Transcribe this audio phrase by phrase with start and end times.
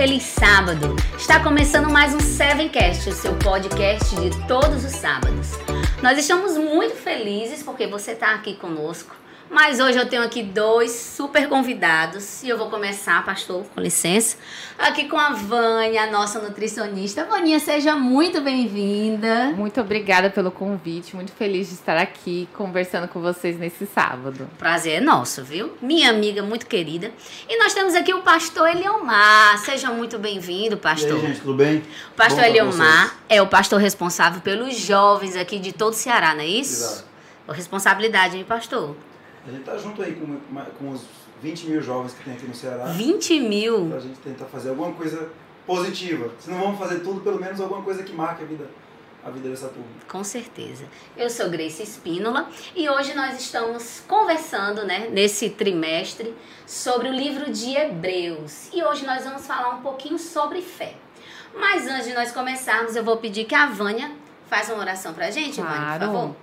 [0.00, 0.96] feliz sábado!
[1.14, 5.50] Está começando mais um Sevencast, o seu podcast de todos os sábados.
[6.02, 9.16] Nós estamos muito felizes porque você está aqui conosco
[9.50, 14.36] mas hoje eu tenho aqui dois super convidados e eu vou começar, pastor, com licença,
[14.78, 17.24] aqui com a Vânia, nossa nutricionista.
[17.24, 19.46] Vânia, seja muito bem-vinda.
[19.56, 24.48] Muito obrigada pelo convite, muito feliz de estar aqui conversando com vocês nesse sábado.
[24.56, 25.72] Prazer é nosso, viu?
[25.82, 27.10] Minha amiga muito querida.
[27.48, 29.58] E nós temos aqui o pastor Eliomar.
[29.58, 31.10] Seja muito bem-vindo, pastor.
[31.10, 31.82] E aí, gente, tudo bem?
[32.12, 36.34] O pastor Bom Eliomar é o pastor responsável pelos jovens aqui de todo o Ceará,
[36.34, 36.84] não é isso?
[36.84, 37.09] Exato.
[37.52, 38.96] Responsabilidade, hein, pastor?
[39.46, 40.38] A gente tá junto aí com,
[40.78, 41.02] com os
[41.42, 42.86] 20 mil jovens que tem aqui no Ceará.
[42.86, 43.88] 20 mil?
[43.88, 45.30] Pra gente tentar fazer alguma coisa
[45.66, 46.30] positiva.
[46.38, 48.66] Se não vamos fazer tudo, pelo menos alguma coisa que marque a vida
[49.24, 49.88] a vida dessa turma.
[50.08, 50.84] Com certeza.
[51.16, 56.34] Eu sou Grace Espínola e hoje nós estamos conversando, né, nesse trimestre,
[56.66, 58.68] sobre o livro de Hebreus.
[58.72, 60.94] E hoje nós vamos falar um pouquinho sobre fé.
[61.54, 64.10] Mas antes de nós começarmos, eu vou pedir que a Vânia
[64.46, 65.70] faça uma oração pra gente, claro.
[65.70, 66.36] Vânia, por favor.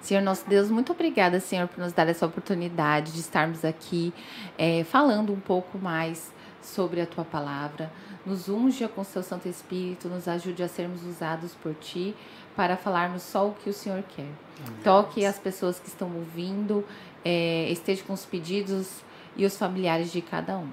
[0.00, 4.12] Senhor nosso Deus, muito obrigada, Senhor, por nos dar essa oportunidade de estarmos aqui
[4.56, 6.32] é, falando um pouco mais
[6.62, 7.90] sobre a tua palavra.
[8.24, 12.14] Nos unja com seu Santo Espírito, nos ajude a sermos usados por ti
[12.54, 14.28] para falarmos só o que o Senhor quer.
[14.66, 14.80] Amém.
[14.82, 16.84] Toque as pessoas que estão ouvindo,
[17.24, 19.02] é, esteja com os pedidos
[19.36, 20.68] e os familiares de cada um.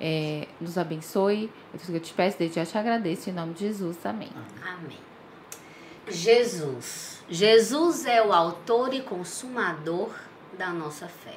[0.00, 1.50] É, nos abençoe.
[1.74, 3.28] É tudo que eu te peço, desde já te agradeço.
[3.28, 3.98] Em nome de Jesus.
[4.04, 4.30] Amém.
[4.62, 4.96] Amém.
[6.08, 7.15] Jesus.
[7.28, 10.10] Jesus é o autor e consumador
[10.52, 11.34] da nossa fé.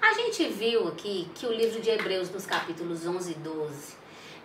[0.00, 3.94] A gente viu aqui que o livro de Hebreus, nos capítulos 11 e 12,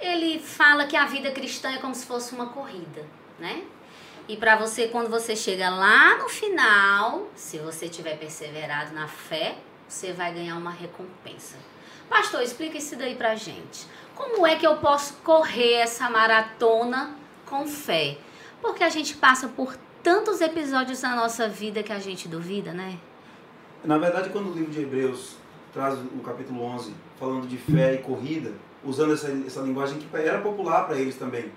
[0.01, 3.05] ele fala que a vida cristã é como se fosse uma corrida,
[3.39, 3.63] né?
[4.27, 9.55] E para você, quando você chega lá no final, se você tiver perseverado na fé,
[9.87, 11.55] você vai ganhar uma recompensa.
[12.09, 13.87] Pastor, explica isso daí pra gente.
[14.13, 18.17] Como é que eu posso correr essa maratona com fé?
[18.61, 22.97] Porque a gente passa por tantos episódios na nossa vida que a gente duvida, né?
[23.83, 25.35] Na verdade, quando o livro de Hebreus
[25.73, 28.53] traz o capítulo 11, falando de fé e corrida,
[28.85, 31.51] usando essa, essa linguagem que era popular para eles também.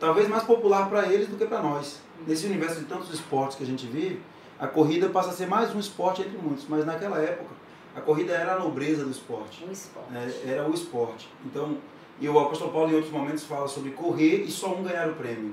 [0.00, 2.00] Talvez mais popular para eles do que para nós.
[2.26, 4.22] Nesse universo de tantos esportes que a gente vive,
[4.58, 7.54] a corrida passa a ser mais um esporte entre muitos, mas naquela época
[7.94, 9.62] a corrida era a nobreza do esporte.
[9.68, 10.16] O esporte.
[10.16, 11.28] É, era o esporte.
[11.44, 11.76] Então,
[12.18, 15.14] e o apóstolo Paulo em outros momentos fala sobre correr e só um ganhar o
[15.14, 15.52] prêmio.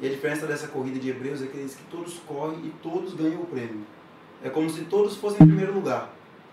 [0.00, 3.14] E a diferença dessa corrida de Hebreus é que diz que todos correm e todos
[3.14, 3.86] ganham o prêmio.
[4.42, 6.12] É como se todos fossem em primeiro lugar,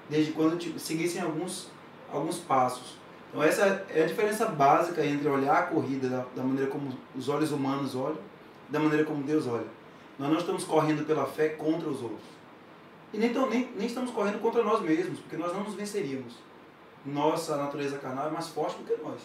[0.09, 1.69] desde quando tipo, seguissem alguns,
[2.11, 2.97] alguns passos.
[3.29, 7.29] Então essa é a diferença básica entre olhar a corrida da, da maneira como os
[7.29, 8.19] olhos humanos olham
[8.67, 9.67] e da maneira como Deus olha.
[10.17, 12.27] Nós não estamos correndo pela fé contra os outros.
[13.11, 16.35] E nem, tão, nem, nem estamos correndo contra nós mesmos, porque nós não nos venceríamos.
[17.05, 19.21] Nossa natureza carnal é mais forte do que nós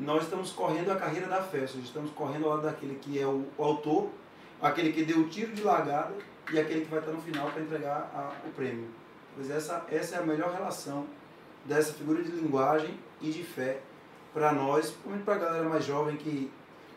[0.00, 3.20] nós estamos correndo a carreira da fé, ou seja, estamos correndo ao lado daquele que
[3.20, 4.10] é o, o autor,
[4.60, 6.14] aquele que deu o tiro de largada
[6.52, 8.88] e aquele que vai estar no final para entregar a, o prêmio.
[9.34, 11.06] Pois essa, essa é a melhor relação
[11.64, 13.80] dessa figura de linguagem e de fé
[14.32, 16.50] para nós, principalmente para a galera mais jovem que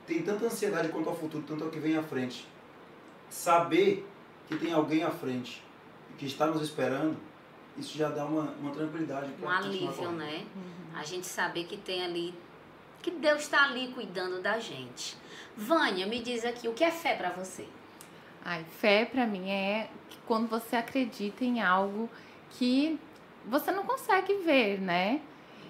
[0.08, 2.47] tem tanta ansiedade quanto ao futuro, tanto ao que vem à frente.
[3.30, 4.08] Saber
[4.47, 5.64] que tem alguém à frente
[6.18, 7.18] que está nos esperando,
[7.78, 9.31] isso já dá uma, uma tranquilidade.
[9.41, 10.46] Um alívio, né?
[10.56, 11.00] Uhum.
[11.00, 12.34] A gente saber que tem ali
[13.03, 15.16] que Deus está ali cuidando da gente.
[15.56, 17.68] Vânia, me diz aqui, o que é fé para você?
[18.44, 19.90] Ai, fé para mim é
[20.25, 22.09] quando você acredita em algo
[22.52, 22.97] que
[23.46, 25.19] você não consegue ver, né?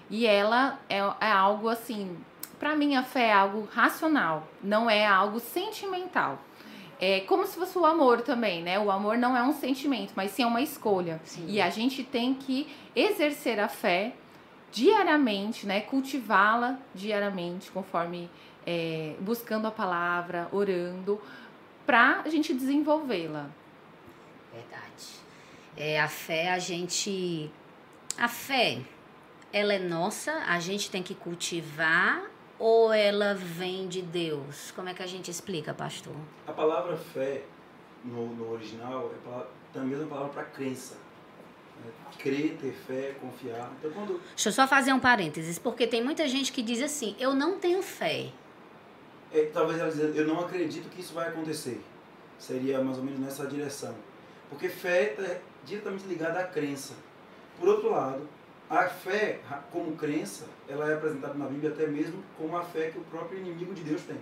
[0.08, 2.16] E ela é, é algo assim,
[2.58, 6.38] para mim a fé é algo racional, não é algo sentimental.
[7.00, 8.78] É como se fosse o amor também, né?
[8.78, 11.20] O amor não é um sentimento, mas sim é uma escolha.
[11.24, 11.46] Sim.
[11.48, 14.14] E a gente tem que exercer a fé
[14.74, 15.80] diariamente, né?
[15.82, 18.28] Cultivá-la diariamente, conforme
[18.66, 21.20] é, buscando a palavra, orando,
[21.86, 23.48] para a gente desenvolvê-la.
[24.52, 25.20] Verdade.
[25.76, 27.50] É, a fé, a gente.
[28.18, 28.80] A fé,
[29.52, 32.22] ela é nossa, a gente tem que cultivar
[32.58, 34.72] ou ela vem de Deus?
[34.72, 36.14] Como é que a gente explica, pastor?
[36.46, 37.44] A palavra fé,
[38.04, 39.12] no, no original,
[39.74, 41.03] é a mesma palavra para crença
[42.18, 43.70] crer, ter fé, confiar.
[43.78, 44.20] Então, quando...
[44.28, 47.58] Deixa eu só fazer um parênteses, porque tem muita gente que diz assim, eu não
[47.58, 48.30] tenho fé.
[49.32, 51.80] É, talvez ela dizer, eu não acredito que isso vai acontecer.
[52.38, 53.94] Seria mais ou menos nessa direção.
[54.48, 56.94] Porque fé está diretamente ligada à crença.
[57.58, 58.28] Por outro lado,
[58.68, 62.98] a fé, como crença, ela é apresentada na Bíblia até mesmo como a fé que
[62.98, 64.16] o próprio inimigo de Deus tem.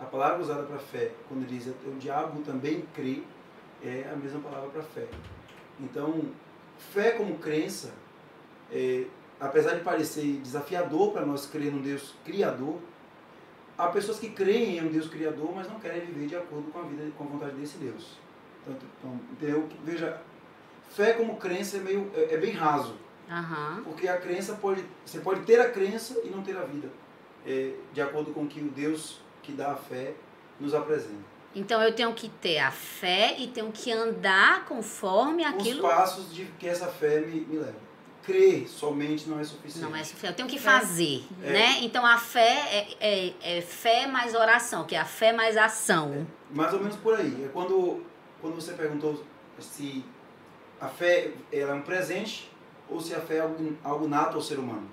[0.00, 3.22] A palavra usada para fé, quando diz o diabo também crê,
[3.82, 5.06] é a mesma palavra para fé.
[5.80, 6.24] Então,
[6.78, 7.92] fé como crença,
[8.70, 9.04] é,
[9.40, 12.78] apesar de parecer desafiador para nós crer num Deus criador,
[13.76, 16.78] há pessoas que creem em um Deus criador, mas não querem viver de acordo com
[16.78, 18.18] a vida, com a vontade desse Deus.
[18.62, 20.20] Então, então eu, veja,
[20.90, 22.96] fé como crença é meio é, é bem raso.
[23.28, 23.84] Uhum.
[23.84, 24.84] Porque a crença pode.
[25.04, 26.88] Você pode ter a crença e não ter a vida.
[27.46, 30.14] É, de acordo com o que o Deus que dá a fé
[30.58, 31.33] nos apresenta.
[31.54, 35.86] Então eu tenho que ter a fé e tenho que andar conforme aquilo.
[35.86, 37.84] Os passos de que essa fé me, me leva.
[38.24, 39.86] Crer somente não é suficiente.
[39.86, 40.32] Não é suficiente.
[40.32, 41.52] Eu tenho que fazer, é.
[41.52, 41.78] né?
[41.82, 46.26] Então a fé é, é, é, fé mais oração, que é a fé mais ação.
[46.50, 47.44] É, mais ou menos por aí.
[47.44, 48.02] É quando,
[48.40, 49.22] quando você perguntou
[49.60, 50.04] se
[50.80, 52.50] a fé é um presente
[52.88, 54.88] ou se a fé é algo, algo nato ao ser humano.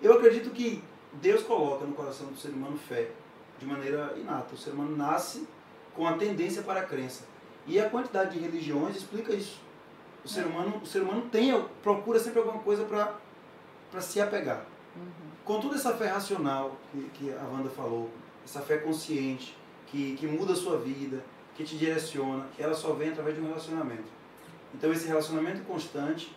[0.00, 0.82] Eu acredito que
[1.14, 3.10] Deus coloca no coração do ser humano fé
[3.58, 4.54] de maneira inata.
[4.54, 5.46] O ser humano nasce
[5.94, 7.24] com a tendência para a crença.
[7.66, 9.60] E a quantidade de religiões explica isso.
[10.24, 11.52] O ser humano, o ser humano tem,
[11.82, 14.64] procura sempre alguma coisa para se apegar.
[14.96, 15.02] Uhum.
[15.44, 18.10] Com toda essa fé racional que, que a Wanda falou,
[18.44, 19.56] essa fé consciente,
[19.86, 21.22] que, que muda a sua vida,
[21.54, 24.08] que te direciona, ela só vem através de um relacionamento.
[24.74, 26.34] Então esse relacionamento constante,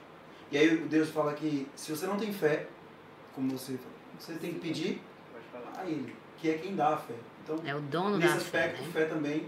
[0.52, 2.68] e aí Deus fala que se você não tem fé,
[3.34, 3.78] como você
[4.20, 5.02] você tem que pedir
[5.76, 7.16] a Ele, que é quem dá a fé.
[7.46, 8.92] Então, é o dono nesse da aspecto, fé, né?
[8.92, 9.48] fé também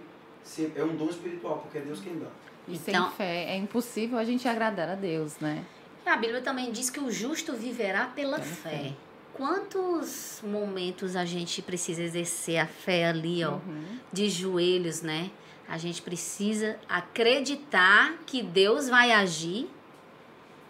[0.75, 2.27] é um dom espiritual, porque é Deus quem dá.
[2.67, 5.65] E então, sem fé é impossível a gente agradar a Deus, né?
[6.05, 8.69] A Bíblia também diz que o justo viverá pela fé.
[8.69, 8.93] fé.
[9.33, 13.99] Quantos momentos a gente precisa exercer a fé ali, ó, uhum.
[14.11, 15.31] de joelhos, né?
[15.67, 19.69] A gente precisa acreditar que Deus vai agir.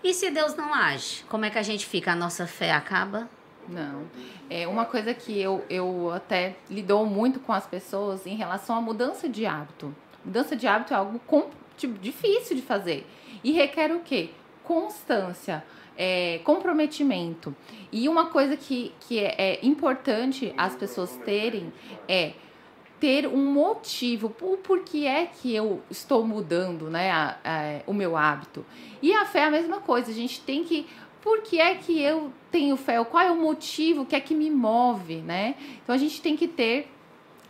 [0.04, 2.14] E se Deus não age, como é que a gente fica?
[2.14, 3.30] A nossa fé acaba?
[3.68, 4.04] Não.
[4.50, 8.82] É uma coisa que eu, eu até lidou muito com as pessoas em relação à
[8.82, 9.94] mudança de hábito.
[10.24, 13.06] Mudança de hábito é algo com, tipo, difícil de fazer.
[13.44, 14.30] E requer o quê?
[14.64, 15.64] Constância,
[15.98, 17.56] é, comprometimento.
[17.92, 21.72] E uma coisa que, que é, é importante as pessoas terem
[22.08, 22.34] é
[23.00, 27.94] ter um motivo, por, por que é que eu estou mudando né, a, a, o
[27.94, 28.66] meu hábito.
[29.02, 30.88] E a fé é a mesma coisa, a gente tem que
[31.28, 33.04] por que é que eu tenho fé?
[33.04, 35.56] Qual é o motivo que é que me move, né?
[35.84, 36.90] Então a gente tem que ter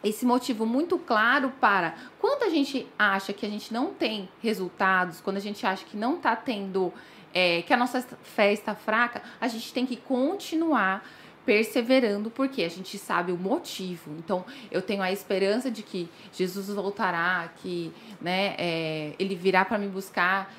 [0.03, 5.21] esse motivo muito claro para quando a gente acha que a gente não tem resultados,
[5.21, 6.91] quando a gente acha que não está tendo,
[7.31, 11.07] é, que a nossa fé está fraca, a gente tem que continuar
[11.45, 14.11] perseverando porque a gente sabe o motivo.
[14.17, 19.77] Então, eu tenho a esperança de que Jesus voltará, que né, é, ele virá para
[19.77, 20.51] me buscar.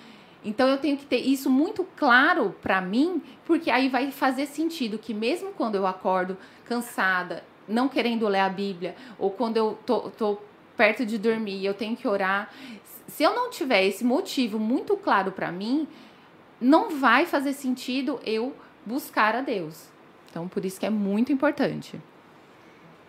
[0.44, 4.99] Então eu tenho que ter isso muito claro para mim, porque aí vai fazer sentido
[4.99, 10.11] que mesmo quando eu acordo cansada, não querendo ler a Bíblia, ou quando eu tô,
[10.11, 10.38] tô
[10.76, 12.50] perto de dormir eu tenho que orar,
[13.06, 15.88] se eu não tiver esse motivo muito claro para mim,
[16.61, 18.55] não vai fazer sentido eu
[18.87, 19.88] buscar a Deus.
[20.31, 22.00] Então por isso que é muito importante.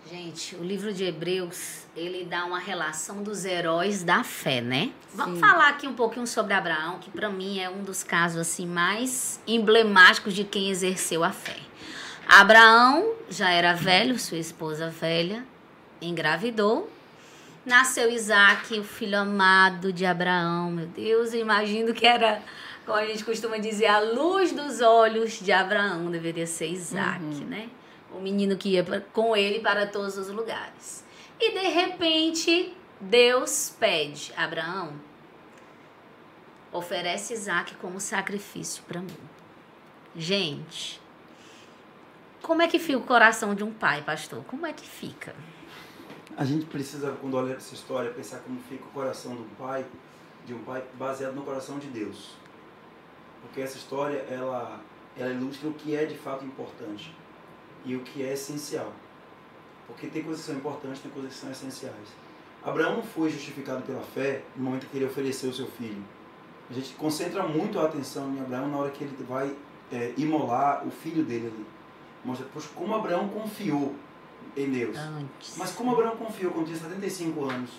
[0.10, 4.86] Gente, o livro de Hebreus, ele dá uma relação dos heróis da fé, né?
[4.86, 4.92] Sim.
[5.14, 8.66] Vamos falar aqui um pouquinho sobre Abraão, que para mim é um dos casos assim
[8.66, 11.58] mais emblemáticos de quem exerceu a fé.
[12.28, 15.46] Abraão já era velho, sua esposa velha,
[16.02, 16.90] engravidou.
[17.64, 20.72] Nasceu Isaac, o filho amado de Abraão.
[20.72, 22.42] Meu Deus, eu imagino que era,
[22.84, 27.46] como a gente costuma dizer, a luz dos olhos de Abraão deveria ser Isaac, uhum.
[27.46, 27.70] né?
[28.14, 31.04] O menino que ia com ele para todos os lugares.
[31.40, 34.94] E de repente, Deus pede: Abraão,
[36.72, 39.18] oferece Isaac como sacrifício para mim.
[40.16, 41.00] Gente,
[42.42, 44.44] como é que fica o coração de um pai, pastor?
[44.46, 45.36] Como é que fica?
[46.36, 49.86] A gente precisa, quando olha essa história, pensar como fica o coração um pai,
[50.46, 52.36] de um pai baseado no coração de Deus.
[53.42, 54.82] Porque essa história, ela,
[55.18, 57.14] ela ilustra o que é de fato importante
[57.86, 58.92] e o que é essencial.
[59.88, 62.08] Porque tem coisas que são importantes, tem coisas que são essenciais.
[62.64, 66.04] Abraão não foi justificado pela fé no momento que ele ofereceu o seu filho.
[66.70, 69.56] A gente concentra muito a atenção em Abraão na hora que ele vai
[69.92, 71.66] é, imolar o filho dele ali.
[72.24, 73.96] Mostra poxa, como Abraão confiou
[74.56, 74.98] em Deus.
[74.98, 75.56] Antes.
[75.58, 77.72] Mas como Abraão confiou quando tinha 75 anos,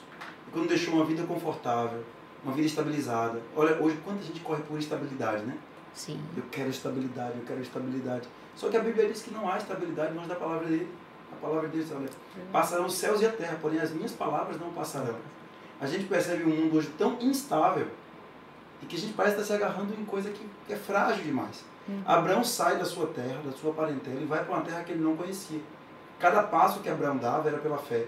[0.52, 2.02] quando deixou uma vida confortável,
[2.42, 3.40] uma vida estabilizada.
[3.54, 5.56] Olha, hoje quanta gente corre por estabilidade, né?
[5.94, 6.20] Sim.
[6.36, 8.28] Eu quero estabilidade, eu quero estabilidade.
[8.60, 10.86] Só que a Bíblia diz que não há estabilidade longe da palavra dele.
[11.32, 12.10] A palavra de Deus, olha,
[12.52, 15.16] passarão os céus e a terra, porém as minhas palavras não passarão.
[15.80, 17.86] A gente percebe um mundo hoje tão instável
[18.82, 21.64] e que a gente parece estar se agarrando em coisa que, que é frágil demais.
[21.88, 22.02] Uhum.
[22.04, 25.02] Abraão sai da sua terra, da sua parentela e vai para uma terra que ele
[25.02, 25.60] não conhecia.
[26.18, 28.04] Cada passo que Abraão dava era pela fé,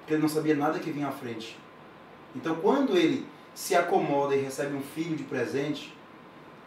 [0.00, 1.58] porque ele não sabia nada que vinha à frente.
[2.36, 5.93] Então, quando ele se acomoda e recebe um filho de presente,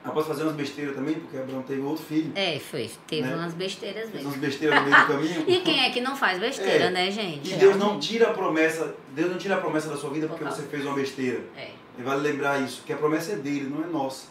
[0.06, 2.32] eu posso fazer umas besteiras também, porque Abraão teve outro filho.
[2.36, 2.89] É, foi.
[3.08, 3.36] Teve Né?
[3.36, 4.30] umas besteiras Fez mesmo.
[4.30, 5.44] umas besteiras no meio do caminho.
[5.48, 6.89] E quem é que não faz besteira, É.
[6.92, 7.54] né, gente?
[7.54, 10.44] E Deus não tira a promessa, Deus não tira a promessa da sua vida porque
[10.46, 11.42] Por você fez uma besteira.
[11.58, 11.72] É.
[12.00, 14.27] E vale lembrar isso, que a promessa é dele, não é nossa.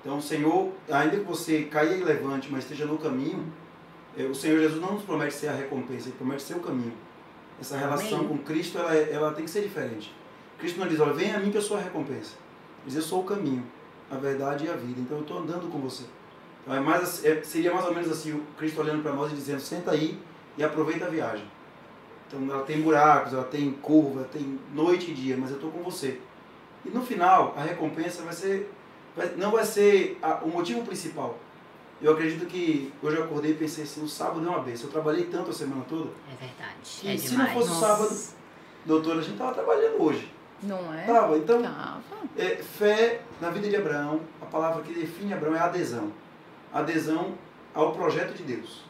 [0.00, 3.52] Então, o Senhor, ainda que você caia e levante, mas esteja no caminho,
[4.18, 6.94] eh, o Senhor Jesus não nos promete ser a recompensa, Ele promete ser o caminho.
[7.60, 8.28] Essa relação Amém.
[8.28, 10.12] com Cristo, ela, é- ela tem que ser diferente.
[10.58, 12.32] Cristo não diz, olha, vem a mim que eu sou a recompensa.
[12.80, 13.64] Ele diz, eu sou o caminho,
[14.12, 15.00] a verdade e a vida.
[15.00, 16.04] Então, eu estou andando com você.
[16.62, 19.34] Então, é mais, é- seria mais ou menos assim, o Cristo olhando para nós e
[19.34, 20.18] dizendo, senta aí
[20.56, 21.44] e aproveita a viagem.
[22.28, 25.82] Então, ela tem buracos, ela tem curva, tem noite e dia, mas eu estou com
[25.82, 26.20] você.
[26.84, 28.70] E no final, a recompensa vai ser,
[29.16, 31.38] vai- não vai ser a- o motivo principal.
[32.00, 34.86] Eu acredito que hoje eu acordei e pensei assim, o sábado é uma benção.
[34.86, 36.10] Eu trabalhei tanto a semana toda.
[36.32, 37.00] É verdade.
[37.04, 37.54] E é se demais.
[37.54, 38.18] não fosse o sábado,
[38.84, 40.28] doutora, a gente estava trabalhando hoje.
[40.62, 41.04] Não é?
[41.04, 41.36] Tava.
[41.38, 42.02] Então, Tava.
[42.36, 46.12] é, fé na vida de Abraão, a palavra que define Abraão é adesão.
[46.72, 47.34] Adesão
[47.74, 48.82] ao projeto de Deus.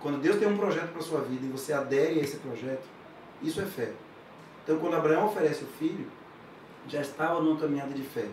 [0.00, 2.84] Quando Deus tem um projeto para sua vida e você adere a esse projeto,
[3.40, 3.92] isso é fé.
[4.64, 6.06] Então, quando Abraão oferece o filho,
[6.88, 8.26] já estava numa caminhada de fé.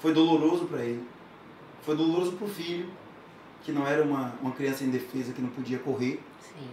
[0.00, 1.06] Foi doloroso para ele.
[1.82, 2.90] Foi doloroso para o filho,
[3.62, 6.20] que não era uma, uma criança indefesa que não podia correr.
[6.40, 6.68] Sim.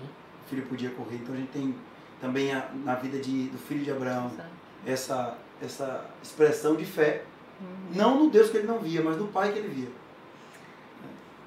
[0.46, 1.16] O filho podia correr.
[1.18, 1.76] Então, a gente tem
[2.20, 4.32] também a- na vida de, do filho de Abraão
[4.86, 7.24] essa, essa expressão de fé
[7.64, 7.96] Uhum.
[7.96, 9.90] não no Deus que ele não via, mas no Pai que ele via.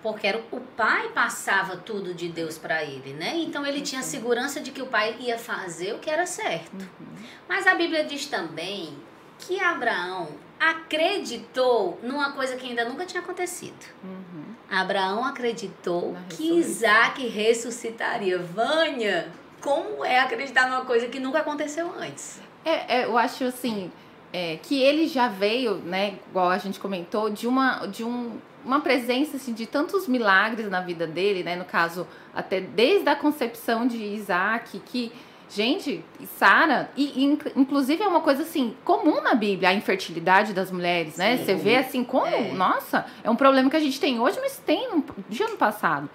[0.03, 3.37] Porque era o pai passava tudo de Deus para ele, né?
[3.39, 6.73] Então ele tinha segurança de que o pai ia fazer o que era certo.
[6.75, 7.17] Uhum.
[7.49, 8.97] Mas a Bíblia diz também
[9.39, 10.29] que Abraão
[10.61, 13.85] acreditou numa coisa que ainda nunca tinha acontecido.
[14.05, 14.45] Uhum.
[14.71, 16.53] Abraão acreditou que.
[16.53, 18.39] Isaac ressuscitaria.
[18.39, 22.41] Vânia, como é acreditar numa coisa que nunca aconteceu antes?
[22.67, 23.91] É, é, eu acho assim
[24.33, 28.33] é, que ele já veio, né, igual a gente comentou, de uma de um,
[28.65, 31.55] uma presença assim, de tantos milagres na vida dele, né?
[31.55, 35.13] No caso, até desde a concepção de Isaac, que
[35.49, 36.05] gente,
[36.37, 41.17] Sara, e inc- inclusive é uma coisa assim comum na Bíblia, a infertilidade das mulheres,
[41.17, 41.37] né?
[41.37, 41.45] Sim.
[41.45, 42.51] Você vê assim como, É.
[42.53, 46.11] nossa, é um problema que a gente tem hoje, mas tem no dia no passado.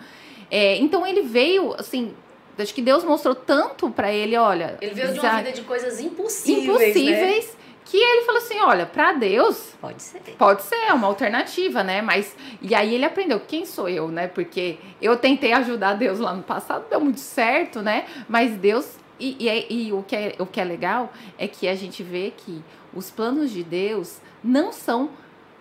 [0.51, 2.13] É, então ele veio assim,
[2.61, 5.99] acho que Deus mostrou tanto pra ele, olha, Ele veio de uma vida de coisas
[5.99, 6.73] impossíveis, né?
[6.73, 10.19] impossíveis que ele falou assim, olha, pra Deus Pode ser.
[10.37, 12.01] pode ser é uma alternativa, né?
[12.01, 14.27] Mas e aí ele aprendeu quem sou eu, né?
[14.27, 18.05] Porque eu tentei ajudar Deus lá no passado, deu muito certo, né?
[18.29, 21.67] Mas Deus e, e, é- e o que é o que é legal é que
[21.67, 22.63] a gente vê que
[22.93, 25.09] os planos de Deus não são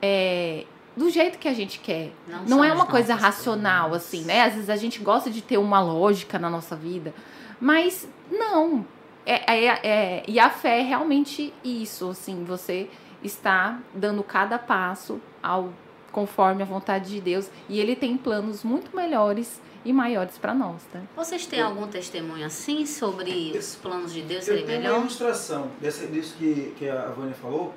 [0.00, 0.64] é,
[1.00, 2.12] do jeito que a gente quer.
[2.28, 4.04] Não, Não é uma coisa racional, planos.
[4.06, 4.42] assim, né?
[4.42, 7.14] Às vezes a gente gosta de ter uma lógica na nossa vida,
[7.58, 8.84] mas não.
[9.24, 12.88] É, é- é- e a fé é realmente isso, assim, você
[13.24, 15.72] está dando cada passo ao
[16.12, 20.82] conforme a vontade de Deus e ele tem planos muito melhores e maiores para nós,
[20.92, 21.00] tá?
[21.16, 25.00] Vocês têm algum testemunho assim sobre os planos de Deus Eu serem tenho uma melhor?
[25.00, 27.72] ilustração dessa, disso que, que a Vânia falou.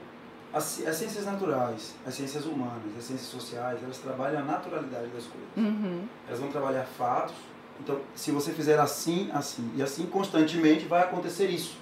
[0.54, 5.26] As, as ciências naturais, as ciências humanas, as ciências sociais, elas trabalham a naturalidade das
[5.26, 5.50] coisas.
[5.58, 6.08] Uhum.
[6.28, 7.36] Elas vão trabalhar fatos.
[7.80, 11.78] Então, se você fizer assim, assim e assim constantemente, vai acontecer isso.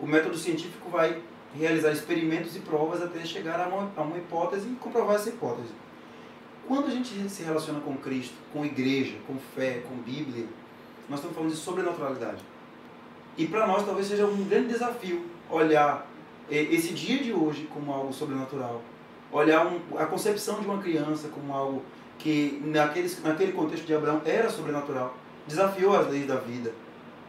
[0.00, 1.20] O método científico vai
[1.54, 5.72] realizar experimentos e provas até chegar a uma, a uma hipótese e comprovar essa hipótese.
[6.66, 10.46] Quando a gente se relaciona com Cristo, com igreja, com fé, com Bíblia,
[11.08, 12.42] nós estamos falando de sobrenaturalidade.
[13.36, 16.06] E para nós talvez seja um grande desafio olhar
[16.50, 18.80] esse dia de hoje como algo sobrenatural.
[19.30, 21.82] Olhar um, a concepção de uma criança como algo
[22.18, 25.16] que naqueles, naquele contexto de Abraão era sobrenatural.
[25.46, 26.72] Desafiou as leis da vida,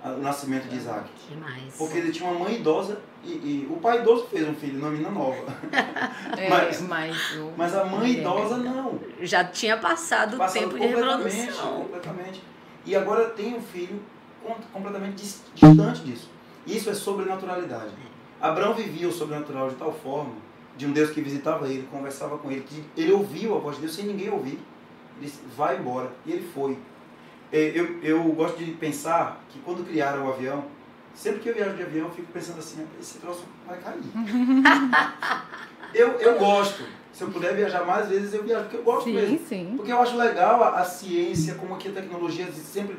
[0.04, 1.10] o nascimento de Isaac.
[1.30, 1.74] Demais.
[1.78, 4.90] Porque ele tinha uma mãe idosa e, e o pai idoso fez um filho, uma
[4.90, 5.44] menina nova.
[6.38, 7.18] É, Mas- mas,
[7.56, 9.00] Mas a mãe É idosa não.
[9.22, 11.82] Já tinha passado o tempo de reprodução.
[11.84, 12.44] completamente.
[12.86, 14.02] E agora tem um filho
[14.44, 16.30] com- completamente dis- distante disso.
[16.68, 17.92] Isso é sobrenaturalidade.
[18.44, 20.34] Abraão vivia o sobrenatural de tal forma,
[20.76, 23.84] de um Deus que visitava ele, conversava com ele, que ele ouviu a voz de
[23.84, 24.60] Deus sem ninguém ouvir.
[25.18, 26.12] Ele disse, vai embora.
[26.26, 26.78] E ele foi.
[27.54, 30.66] É, Eu, eu gosto de pensar que quando criaram o avião,
[31.14, 34.02] sempre que eu viajo de avião, eu fico pensando assim, esse troço vai cair.
[35.96, 36.84] eu, eu gosto.
[37.14, 39.38] Se eu puder viajar mais vezes, eu viajo, porque eu gosto mesmo.
[39.38, 39.74] Sim, sim.
[39.78, 42.98] Porque eu acho legal a, a ciência, como que a tecnologia sempre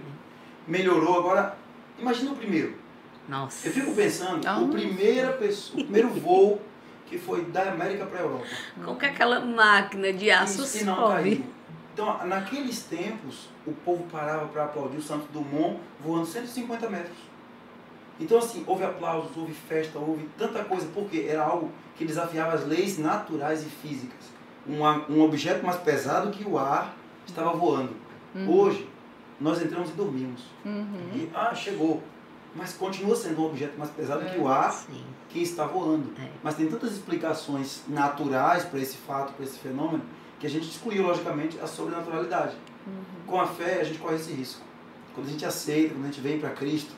[0.66, 1.18] melhorou.
[1.18, 1.54] Agora,
[1.98, 2.83] imagina o primeiro.
[3.28, 3.66] Nossa.
[3.68, 4.58] Eu fico pensando, Ah.
[4.58, 6.60] o, primeira pessoa, o primeiro voo
[7.06, 8.46] que foi da América para a Europa.
[8.84, 11.14] Com que aquela máquina de aço Isso, e não sobe.
[11.14, 11.44] caiu.
[11.92, 17.16] Então, naqueles tempos, o povo parava para aplaudir o Santos Dumont voando 150 metros.
[18.18, 22.66] Então, assim, houve aplausos, houve festa, houve tanta coisa, porque era algo que desafiava as
[22.66, 24.32] leis naturais e físicas.
[24.68, 26.94] Um, um objeto mais pesado que o ar
[27.26, 27.90] estava voando.
[28.48, 28.88] Hoje,
[29.40, 30.42] nós entramos e dormimos.
[30.64, 31.10] Uhum.
[31.14, 32.02] E, ah, chegou.
[32.54, 35.02] Mas continua sendo um objeto mais pesado que o ar Sim.
[35.28, 36.12] que está voando.
[36.20, 36.28] É.
[36.42, 40.02] Mas tem tantas explicações naturais para esse fato, para esse fenômeno,
[40.38, 42.54] que a gente excluiu, logicamente, a sobrenaturalidade.
[43.26, 44.60] Com a fé, a gente corre esse risco.
[45.14, 46.92] Quando a gente aceita, quando a gente vem para Cristo,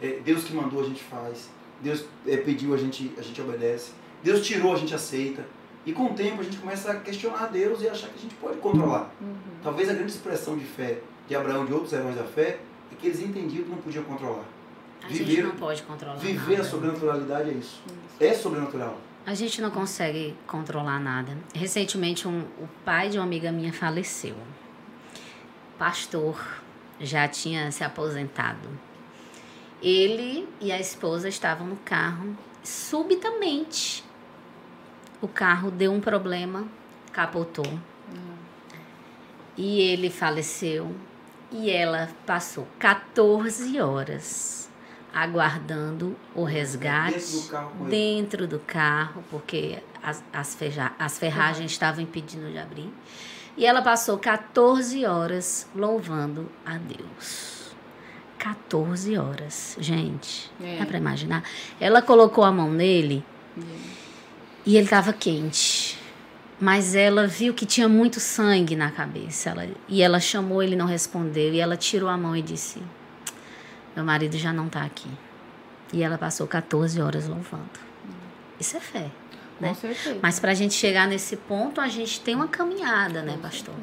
[0.00, 1.50] é, Deus que mandou, a gente faz.
[1.80, 3.92] Deus é, pediu, a gente, a gente obedece.
[4.22, 5.44] Deus tirou, a gente aceita.
[5.84, 8.34] E com o tempo, a gente começa a questionar Deus e achar que a gente
[8.36, 9.12] pode controlar.
[9.20, 9.34] Uhum.
[9.62, 12.60] Talvez a grande expressão de fé de Abraão e de outros heróis da fé
[12.92, 14.44] é que eles entendiam que não podiam controlar.
[15.04, 16.68] A gente Viver- não pode controlar Viver a nada.
[16.70, 17.82] sobrenaturalidade é isso.
[18.18, 18.98] É sobrenatural.
[19.26, 21.36] A gente não consegue controlar nada.
[21.54, 24.36] Recentemente, um, o pai de uma amiga minha faleceu.
[25.78, 26.38] Pastor,
[27.00, 28.68] já tinha se aposentado.
[29.82, 32.36] Ele e a esposa estavam no carro.
[32.62, 34.04] Subitamente,
[35.20, 36.66] o carro deu um problema,
[37.12, 37.66] capotou.
[39.56, 40.94] E ele faleceu.
[41.52, 44.63] E ela passou 14 horas
[45.14, 51.70] aguardando o resgate Dentro do carro dentro do carro, porque as, as, feja- as ferragens
[51.70, 52.92] estavam impedindo de abrir.
[53.56, 57.72] E ela passou 14 horas louvando a Deus.
[58.38, 60.50] 14 horas, gente.
[60.60, 60.78] É.
[60.78, 61.44] Dá pra imaginar?
[61.80, 63.24] Ela colocou a mão nele
[64.66, 65.98] e ele estava quente.
[66.60, 69.50] Mas ela viu que tinha muito sangue na cabeça.
[69.50, 71.52] Ela, e ela chamou, ele não respondeu.
[71.52, 72.80] E ela tirou a mão e disse:
[73.94, 75.08] Meu marido já não está aqui.
[75.92, 77.68] E ela passou 14 horas louvando.
[78.58, 79.10] Isso é fé.
[79.58, 79.74] Com Né?
[79.74, 80.18] certeza.
[80.22, 83.74] Mas para a gente chegar nesse ponto, a gente tem uma caminhada, né, Com pastor?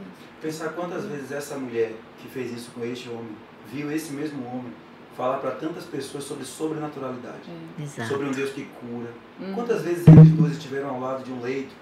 [0.42, 3.30] Pensar quantas vezes essa mulher que fez isso com este homem
[3.72, 4.74] viu esse mesmo homem
[5.16, 8.10] falar para tantas pessoas sobre sobrenaturalidade, Exato.
[8.10, 9.10] sobre um Deus que cura.
[9.40, 9.54] Uhum.
[9.54, 11.74] Quantas vezes eles dois estiveram ao lado de um leito,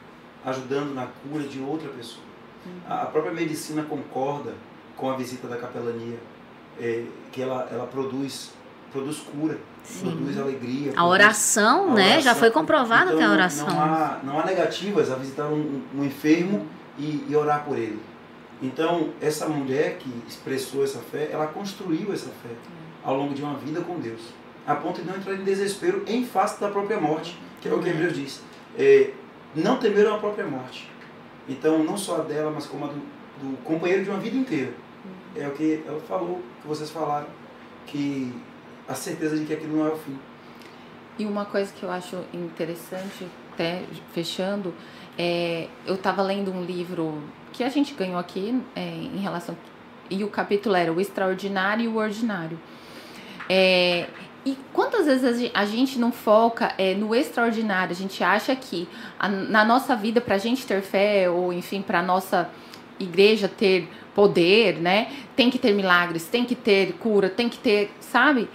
[0.45, 2.23] ajudando na cura de outra pessoa?
[2.87, 4.53] A a própria medicina concorda
[4.97, 6.19] com a visita da capelania,
[6.79, 8.51] é, que ela, ela produz,
[8.91, 10.01] produz cura, Sim.
[10.11, 10.91] produz alegria.
[10.91, 12.09] A produz- oração, a né?
[12.09, 12.35] Já oração.
[12.35, 13.67] foi comprovado Então, que a oração.
[13.67, 16.65] Não há, não há negativas a visitar um, um enfermo
[16.97, 17.99] e, e orar por ele.
[18.61, 22.49] Então, essa mulher que expressou essa fé, ela construiu essa fé
[23.03, 24.19] ao longo de uma vida com Deus,
[24.67, 27.79] a ponto de não entrar em desespero em face da própria morte, que é o
[27.79, 27.91] que É.
[27.93, 28.41] Hebreus diz.
[28.77, 29.11] É,
[29.55, 30.89] não temeram a própria morte.
[31.47, 32.95] Então, não só a dela, mas como a do,
[33.41, 34.73] do companheiro de uma vida inteira.
[35.35, 37.27] É o que ela falou, que vocês falaram,
[37.85, 38.33] que
[38.87, 40.17] a certeza de que aquilo não é o fim.
[41.17, 44.73] E uma coisa que eu acho interessante, até fechando,
[45.17, 49.55] é, eu estava lendo um livro que a gente ganhou aqui é, em relação.
[50.09, 52.57] E o capítulo era o extraordinário e o ordinário.
[53.47, 54.07] É,
[54.45, 57.91] e quantas vezes a gen- a gente não foca é, no extraordinário?
[57.91, 58.87] A gente acha que
[59.19, 62.49] a- na nossa vida, para a gente ter fé, ou enfim, para nossa
[62.99, 65.11] igreja ter poder, né?
[65.35, 68.49] Tem que ter milagres, tem que ter cura, tem que ter, sabe?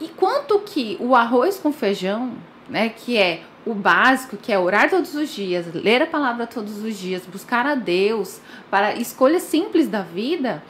[0.00, 2.32] E quanto que o arroz com feijão,
[2.68, 6.82] né, que é o básico, que é orar todos os dias, ler a palavra todos
[6.82, 10.62] os dias, buscar a Deus para escolhas simples da vida,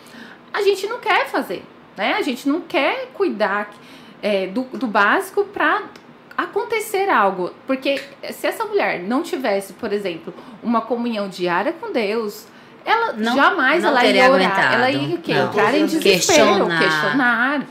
[0.52, 1.64] a gente não quer fazer,
[1.96, 2.14] né?
[2.14, 3.72] A gente não quer cuidar
[4.22, 5.82] é, do, do básico para
[6.36, 12.46] acontecer algo, porque se essa mulher não tivesse, por exemplo, uma comunhão diária com Deus,
[12.84, 14.74] ela Não- jamais não ela teria ia orar, aguentado.
[14.74, 15.34] ela ia o quê?
[15.34, 15.46] Não.
[15.46, 16.78] entrar em desespero, Questionar.
[16.78, 17.62] questionar.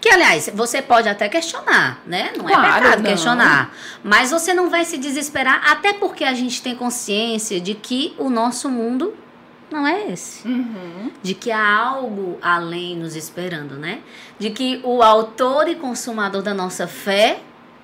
[0.00, 2.30] Que, aliás, você pode até questionar, né?
[2.36, 3.10] Não é Claro, pecado não.
[3.10, 3.70] questionar.
[4.02, 8.30] Mas você não vai se desesperar, até porque a gente tem consciência de que o
[8.30, 9.12] nosso mundo
[9.70, 10.48] não é esse.
[10.48, 11.10] Uhum.
[11.22, 14.00] De que há algo além nos esperando, né?
[14.38, 17.40] De que o autor e consumador da nossa fé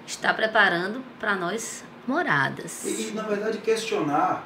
[0.06, 2.82] está preparando para nós moradas.
[2.86, 4.42] E, e, na verdade, questionar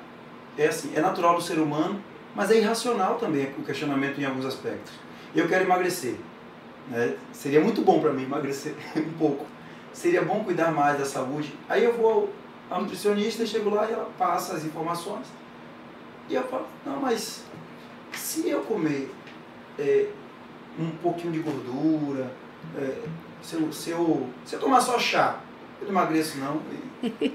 [0.61, 1.99] é assim, é natural do ser humano,
[2.35, 4.93] mas é irracional também o questionamento em alguns aspectos.
[5.35, 6.17] Eu quero emagrecer.
[6.89, 7.17] Né?
[7.33, 9.47] Seria muito bom para mim emagrecer um pouco.
[9.91, 11.55] Seria bom cuidar mais da saúde.
[11.67, 12.31] Aí eu vou
[12.69, 15.27] ao, nutricionista, chego lá e ela passa as informações.
[16.29, 17.45] E eu falo, não, mas
[18.13, 19.11] se eu comer
[19.79, 20.09] é,
[20.79, 22.31] um pouquinho de gordura,
[22.77, 22.99] é,
[23.43, 25.41] se, eu, se, eu, se eu tomar só chá,
[25.81, 26.61] eu não emagreço não.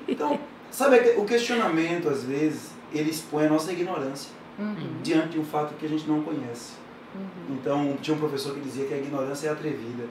[0.07, 5.01] Então, sabe, o questionamento, às vezes, ele expõe a nossa ignorância Uhum.
[5.03, 6.73] diante de um fato que a gente não conhece.
[7.13, 7.55] Uhum.
[7.55, 10.05] Então, tinha um professor que dizia que a ignorância é atrevida.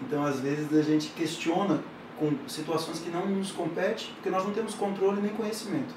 [0.00, 1.82] Então, às vezes, a gente questiona
[2.18, 5.92] com situações que não nos competem, porque nós não temos controle nem conhecimento.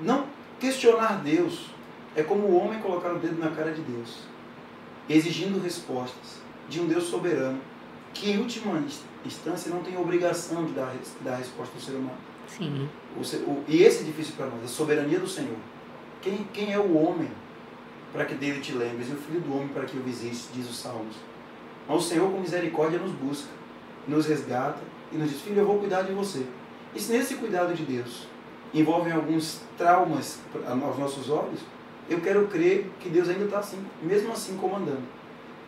[0.00, 0.26] Não
[0.58, 1.70] questionar Deus
[2.16, 4.24] é como o homem colocar o dedo na cara de Deus,
[5.08, 7.60] exigindo respostas de um Deus soberano,
[8.12, 8.82] que em última
[9.24, 12.18] instância não tem obrigação de dar, dar resposta ao ser humano.
[12.56, 12.88] Sim.
[13.16, 15.56] O, o, e esse é difícil para nós, a soberania do Senhor.
[16.20, 17.30] Quem, quem é o homem
[18.12, 20.68] para que dele te lembres, e o filho do homem para que o visite, diz
[20.68, 21.16] os Salmos.
[21.88, 23.48] Mas o Senhor, com misericórdia, nos busca,
[24.06, 24.80] nos resgata
[25.12, 26.44] e nos diz: Filho, eu vou cuidar de você.
[26.94, 28.26] E se nesse cuidado de Deus
[28.74, 31.60] envolvem alguns traumas aos nossos olhos,
[32.08, 35.02] eu quero crer que Deus ainda está assim, mesmo assim comandando.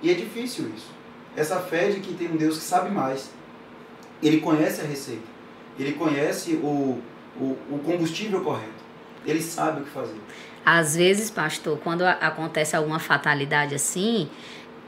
[0.02, 0.90] E é difícil isso.
[1.36, 3.30] Essa fé de que tem um Deus que sabe mais.
[4.20, 5.31] Ele conhece a receita.
[5.78, 7.00] Ele conhece o,
[7.40, 8.82] o, o combustível correto.
[9.24, 10.20] Ele sabe o que fazer.
[10.64, 14.28] Às vezes, pastor, quando acontece alguma fatalidade assim,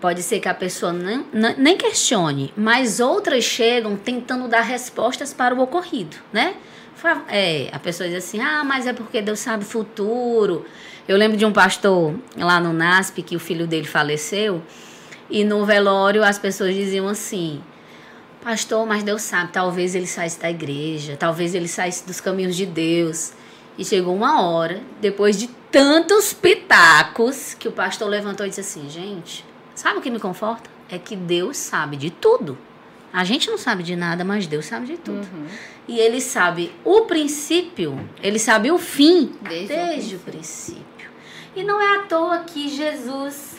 [0.00, 1.24] pode ser que a pessoa nem,
[1.56, 6.54] nem questione, mas outras chegam tentando dar respostas para o ocorrido, né?
[7.28, 10.64] É, a pessoa diz assim, ah, mas é porque Deus sabe o futuro.
[11.06, 14.62] Eu lembro de um pastor lá no NASP que o filho dele faleceu
[15.28, 17.60] e no velório as pessoas diziam assim,
[18.44, 22.66] pastor, mas Deus sabe, talvez ele saísse da igreja, talvez ele saísse dos caminhos de
[22.66, 23.32] Deus.
[23.76, 28.88] E chegou uma hora, depois de tantos pitacos, que o pastor levantou e disse assim:
[28.88, 30.70] gente, sabe o que me conforta?
[30.88, 32.56] É que Deus sabe de tudo.
[33.12, 35.18] A gente não sabe de nada, mas Deus sabe de tudo.
[35.18, 35.46] Uhum.
[35.88, 40.18] E Ele sabe o princípio, Ele sabe o fim desde, desde o, princípio.
[40.18, 41.10] o princípio.
[41.56, 43.56] E não é à toa que Jesus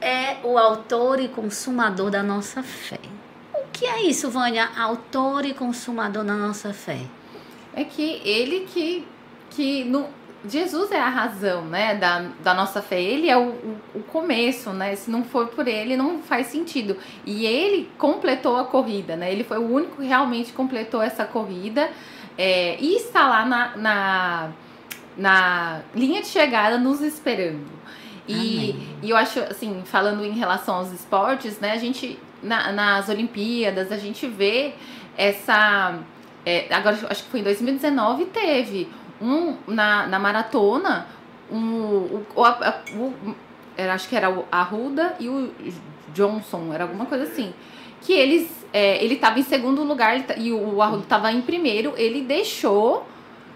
[0.00, 2.98] é o autor e consumador da nossa fé.
[3.76, 4.70] O que é isso, Vânia?
[4.74, 7.00] Autor e consumador da nossa fé.
[7.74, 9.06] É que ele que
[9.50, 10.06] que no,
[10.48, 12.98] Jesus é a razão, né, da, da nossa fé.
[12.98, 14.96] Ele é o, o, o, começo, né?
[14.96, 16.96] Se não for por ele, não faz sentido.
[17.26, 19.30] E ele completou a corrida, né?
[19.30, 21.90] Ele foi o único que realmente completou essa corrida
[22.38, 24.50] é, e está lá na, na,
[25.18, 27.76] na linha de chegada nos esperando.
[28.26, 31.72] E, e, eu acho, assim, falando em relação aos esportes, né?
[31.72, 34.74] A gente, na, nas Olimpíadas, a gente vê
[35.16, 35.98] essa...
[36.44, 38.88] É, agora, acho que foi em 2019, teve
[39.20, 41.06] um na, na maratona,
[41.50, 43.34] um, o, a, o,
[43.76, 45.52] era, acho que era o Arruda e o
[46.12, 47.52] Johnson, era alguma coisa assim.
[48.00, 48.66] Que eles.
[48.72, 53.06] É, ele estava em segundo lugar e o Arruda estava em primeiro, ele deixou.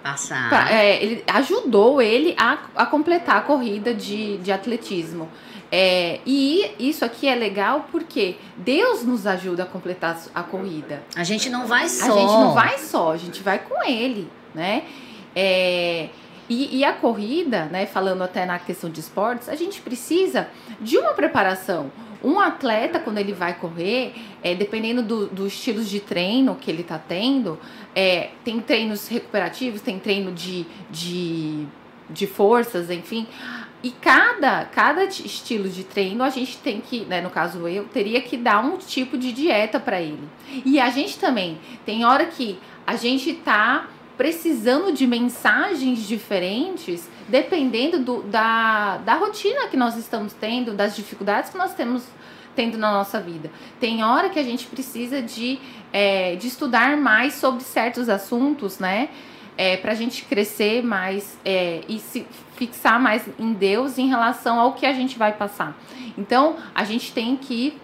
[0.02, 0.48] Passar.
[0.48, 5.28] Pra, é, ele ajudou ele a, a completar a corrida de, de atletismo.
[5.72, 11.02] É, e isso aqui é legal porque Deus nos ajuda a completar a corrida.
[11.14, 12.04] A gente não vai só.
[12.04, 14.84] A gente não vai só, a gente vai com ele, né?
[15.34, 16.08] É,
[16.48, 20.48] e, e, a corrida, né, falando até na questão de esportes, a gente precisa
[20.80, 21.92] de uma preparação.
[22.24, 26.82] Um atleta, quando ele vai correr, é, dependendo do, dos estilos de treino que ele
[26.82, 27.56] está tendo,
[27.94, 31.66] é, tem treinos recuperativos, tem treino de, de,
[32.10, 33.28] de forças, enfim.
[33.82, 38.20] E cada, cada estilo de treino, a gente tem que, né, no caso eu, teria
[38.20, 40.28] que dar um tipo de dieta para ele.
[40.66, 43.88] E a gente também, tem hora que a gente tá
[44.18, 51.50] precisando de mensagens diferentes, dependendo do, da, da rotina que nós estamos tendo, das dificuldades
[51.50, 52.04] que nós temos
[52.54, 53.50] tendo na nossa vida.
[53.78, 55.58] Tem hora que a gente precisa de,
[55.90, 59.08] é, de estudar mais sobre certos assuntos, né?
[59.56, 62.26] É, para a gente crescer mais é, e se
[62.60, 65.74] fixar mais em Deus em relação ao que a gente vai passar.
[66.18, 67.80] Então, a gente tem que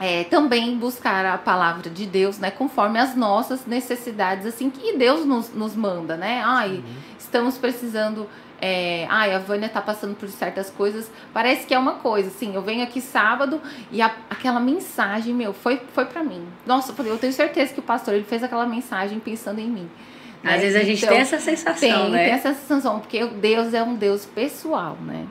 [0.00, 5.26] é, também buscar a palavra de Deus, né, conforme as nossas necessidades, assim, que Deus
[5.26, 6.42] nos, nos manda, né?
[6.42, 6.94] Ai, uhum.
[7.18, 8.26] estamos precisando.
[8.58, 11.10] É, ai, a Vânia tá passando por certas coisas.
[11.30, 12.54] Parece que é uma coisa, assim.
[12.54, 13.60] Eu venho aqui sábado
[13.92, 16.42] e a, aquela mensagem, meu, foi, foi para mim.
[16.64, 19.68] Nossa, eu, falei, eu tenho certeza que o pastor ele fez aquela mensagem pensando em
[19.68, 19.90] mim.
[20.46, 20.58] Às né?
[20.58, 22.24] vezes a gente então, tem essa sensação, tem, né?
[22.24, 25.26] Tem essa sensação, porque Deus é um Deus pessoal, né?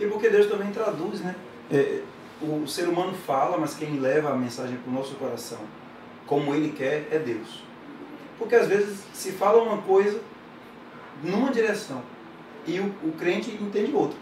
[0.00, 1.34] E porque Deus também traduz, né?
[1.70, 2.00] É,
[2.40, 5.58] o ser humano fala, mas quem leva a mensagem para o nosso coração,
[6.26, 7.62] como ele quer, é Deus.
[8.38, 10.20] Porque às vezes se fala uma coisa
[11.22, 12.02] numa direção
[12.66, 14.16] e o, o crente entende outra.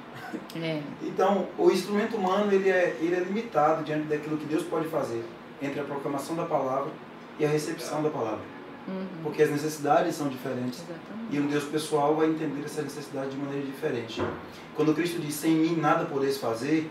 [0.56, 0.83] É.
[1.02, 5.24] Então, o instrumento humano ele é, ele é limitado diante daquilo que Deus pode fazer
[5.62, 6.90] entre a proclamação da palavra
[7.38, 8.40] e a recepção da palavra.
[8.88, 9.06] Uhum.
[9.22, 11.36] Porque as necessidades são diferentes Exatamente.
[11.36, 14.22] e um Deus pessoal vai entender essa necessidade de maneira diferente.
[14.74, 16.90] Quando Cristo diz: Sem mim nada podeis fazer,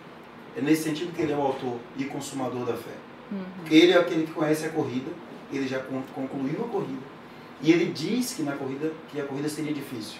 [0.55, 2.95] é nesse sentido que ele é o autor e consumador da fé.
[3.31, 3.43] Uhum.
[3.69, 5.11] Ele é aquele que conhece a corrida,
[5.51, 7.19] ele já concluiu a corrida.
[7.61, 10.19] E ele diz que na corrida que a corrida seria difícil.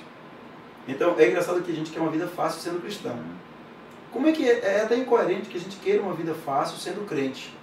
[0.87, 3.17] Então é engraçado que a gente quer uma vida fácil sendo cristão.
[4.11, 7.05] Como é que é, é até incoerente que a gente queira uma vida fácil sendo
[7.05, 7.53] crente?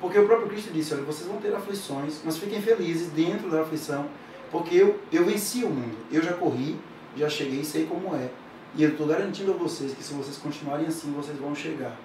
[0.00, 3.62] Porque o próprio Cristo disse, olha, vocês vão ter aflições, mas fiquem felizes dentro da
[3.62, 4.06] aflição,
[4.50, 5.96] porque eu, eu venci o mundo.
[6.12, 6.76] Eu já corri,
[7.16, 8.28] já cheguei, sei como é.
[8.74, 11.96] E eu estou garantindo a vocês que se vocês continuarem assim, vocês vão chegar.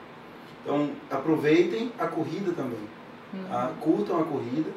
[0.63, 2.79] Então, aproveitem a corrida também.
[3.33, 3.45] Uhum.
[3.51, 4.69] Ah, curtam a corrida,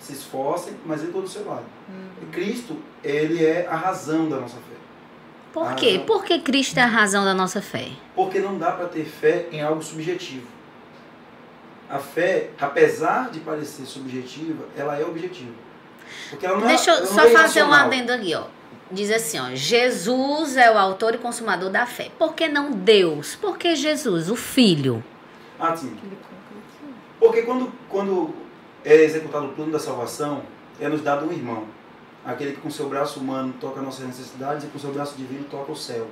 [0.00, 1.64] se esforcem, mas é todo do seu lado.
[1.88, 2.30] Uhum.
[2.32, 4.76] Cristo, ele é a razão da nossa fé.
[5.52, 5.92] Por quê?
[5.92, 6.06] Razão...
[6.06, 7.90] Por que Cristo é a razão da nossa fé?
[8.14, 10.55] Porque não dá para ter fé em algo subjetivo.
[11.88, 15.52] A fé, apesar de parecer subjetiva, ela é objetiva.
[16.30, 18.44] Porque ela não é- Deixa eu é, só é fazer um adendo aqui, ó.
[18.90, 22.10] Diz assim, ó, Jesus é o autor e consumador da fé.
[22.18, 23.34] Por que não Deus?
[23.34, 25.02] Por que Jesus, o Filho?
[25.58, 25.96] Ah, sim.
[27.18, 28.34] Porque quando, quando
[28.84, 30.42] é executado o plano da salvação,
[30.80, 31.64] é nos dado um irmão.
[32.24, 35.72] Aquele que com seu braço humano toca nossas necessidades e com seu braço divino toca
[35.72, 36.06] o céu.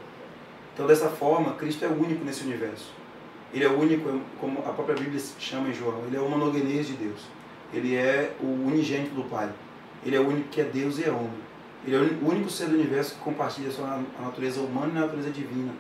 [0.73, 2.93] Então, dessa forma, Cristo é o único nesse universo.
[3.55, 6.95] Ele é único, como a própria Bíblia chama em João, ele é o monogenês de
[6.95, 7.21] Deus.
[7.73, 9.49] Ele é o unigênito do Pai.
[10.05, 11.31] Ele é o único que é Deus e é homem.
[11.87, 13.71] Ele é o único ser do universo que compartilha
[14.19, 15.73] a natureza humana e a natureza divina.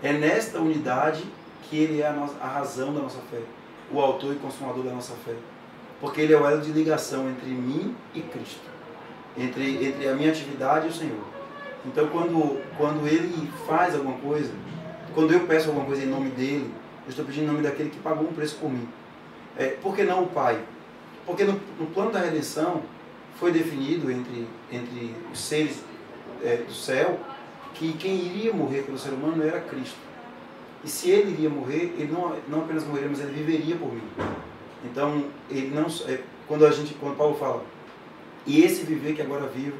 [0.00, 1.24] É nesta unidade
[1.64, 3.40] que ele é a, nossa, a razão da nossa fé,
[3.92, 5.34] o autor e consumador da nossa fé.
[6.00, 8.62] Porque ele é o elo de ligação entre mim e Cristo,
[9.36, 11.24] entre, entre a minha atividade e o Senhor.
[11.84, 14.52] Então, quando, quando ele faz alguma coisa,
[15.14, 16.72] quando eu peço alguma coisa em nome dele,
[17.08, 18.86] eu estou pedindo em nome daquele que pagou um preço por mim.
[19.56, 20.62] É, por que não o Pai?
[21.24, 22.82] Porque no, no plano da redenção
[23.40, 25.82] foi definido entre, entre os seres
[26.44, 27.18] é, do céu
[27.72, 29.96] que quem iria morrer pelo ser humano era Cristo.
[30.84, 34.02] E se ele iria morrer, ele não, não apenas morreria, mas ele viveria por mim.
[34.84, 37.64] Então, ele não, é, quando a gente, quando Paulo fala,
[38.46, 39.78] e esse viver que agora vivo,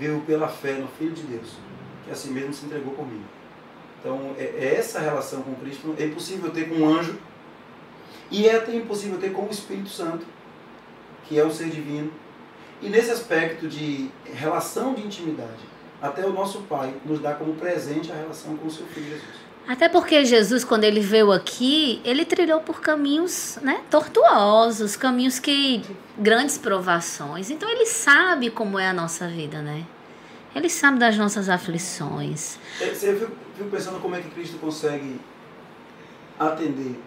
[0.00, 1.56] vivo pela fé no Filho de Deus,
[2.04, 3.22] que assim mesmo se entregou por mim.
[4.06, 7.18] Então, é, é essa relação com Cristo é impossível ter com um anjo
[8.30, 10.24] e é até impossível ter com o Espírito Santo,
[11.24, 12.12] que é o ser divino.
[12.80, 15.58] E nesse aspecto de relação de intimidade,
[16.00, 19.46] até o nosso Pai nos dá como presente a relação com o seu Filho Jesus.
[19.66, 25.82] Até porque Jesus, quando ele veio aqui, ele trilhou por caminhos né, tortuosos, caminhos que.
[26.16, 27.50] grandes provações.
[27.50, 29.84] Então ele sabe como é a nossa vida, né?
[30.56, 32.58] Ele sabe das nossas aflições.
[32.80, 35.20] É, você viu, viu pensando como é que Cristo consegue
[36.40, 36.98] atender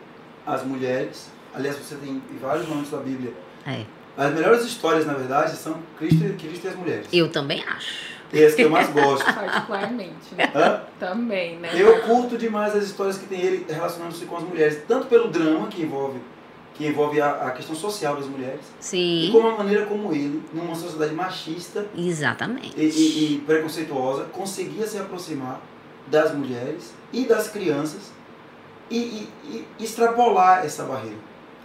[0.46, 1.32] as mulheres.
[1.52, 3.34] Aliás, você tem vários momentos da Bíblia.
[3.66, 3.86] É.
[4.16, 7.08] As melhores histórias, na verdade, são Cristo, Cristo e as mulheres.
[7.12, 8.20] Eu também acho.
[8.32, 9.26] Esse que eu mais gosto.
[9.34, 10.36] Particularmente.
[10.38, 10.52] Né?
[10.54, 10.84] Hã?
[11.00, 11.72] Também, né?
[11.74, 15.68] Eu curto demais as histórias que tem ele relacionando-se com as mulheres, tanto pelo drama
[15.70, 16.20] que envolve
[16.80, 18.62] que envolve a, a, questão social das mulheres.
[18.80, 19.28] Sim.
[19.28, 22.74] E como a maneira como ele, numa sociedade machista Exatamente.
[22.78, 25.60] E, e, e, preconceituosa, conseguia se aproximar
[26.08, 28.14] das mulheres e das crianças
[28.90, 31.18] e, e extrapolar essa barreira.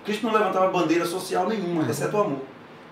[0.05, 2.43] Cristo não levantava bandeira social nenhuma, exceto o amor.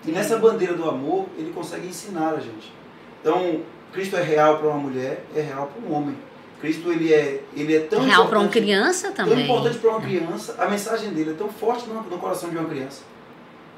[0.05, 2.71] E nessa bandeira do amor, ele consegue ensinar a gente.
[3.19, 3.59] Então,
[3.91, 6.15] Cristo é real para uma mulher, é real para um homem.
[6.63, 9.33] Cristo ele é, ele é tão real para uma criança também.
[9.33, 10.55] Tão importante para uma criança.
[10.57, 13.01] A mensagem dele é tão forte no, no coração de uma criança,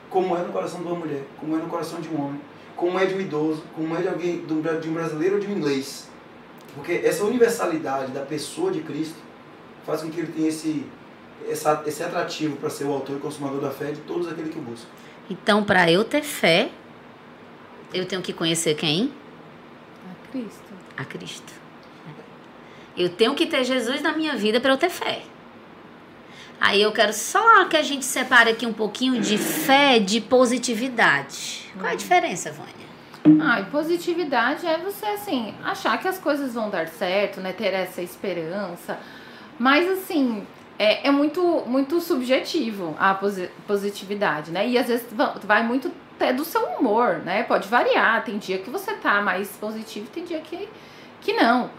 [0.08, 2.40] como é no coração de uma mulher, como é no coração de um homem,
[2.76, 5.58] como é de um idoso, como é de alguém de um brasileiro ou de um
[5.58, 6.08] inglês.
[6.76, 9.18] Porque essa universalidade da pessoa de Cristo
[9.84, 10.86] faz com que ele tenha esse,
[11.50, 14.60] essa, esse atrativo para ser o autor e consumador da fé de todos aqueles que
[14.60, 14.88] o buscam.
[15.28, 16.70] Então, para eu ter fé,
[17.92, 19.12] eu tenho que conhecer quem?
[20.32, 20.74] Cristo.
[20.96, 21.65] A Cristo.
[22.98, 25.24] Eu tenho que ter Jesus na minha vida para eu ter fé.
[26.60, 31.70] Aí eu quero só que a gente separe aqui um pouquinho de fé de positividade.
[31.74, 31.98] Qual é a uhum.
[31.98, 32.86] diferença, Vânia?
[33.42, 37.52] Ah, e positividade é você, assim, achar que as coisas vão dar certo, né?
[37.52, 39.00] Ter essa esperança.
[39.60, 40.46] Mas, assim,
[40.78, 43.20] é, é muito, muito subjetivo a
[43.68, 44.68] positividade, né?
[44.68, 45.08] E às vezes
[45.44, 47.44] vai muito até do seu humor, né?
[47.44, 48.24] Pode variar.
[48.24, 50.70] Tem dia que você tá mais positivo, tem dia que,
[51.22, 51.70] que não.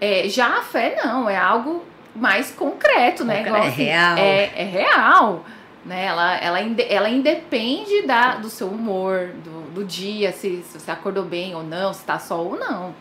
[0.00, 1.84] É, já a fé não, é algo
[2.14, 3.42] mais concreto, né?
[3.42, 4.18] Igual, é real.
[4.18, 5.44] É, é real.
[5.84, 6.04] Né?
[6.06, 11.24] Ela, ela, ela independe da, do seu humor, do, do dia, se, se você acordou
[11.24, 12.94] bem ou não, se tá só ou não.